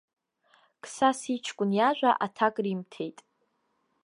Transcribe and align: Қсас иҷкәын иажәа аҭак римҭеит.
Қсас 0.81 1.19
иҷкәын 1.35 1.71
иажәа 1.77 2.11
аҭак 2.25 2.55
римҭеит. 2.63 3.17